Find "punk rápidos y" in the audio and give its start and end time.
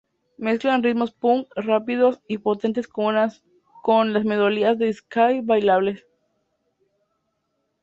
1.11-2.39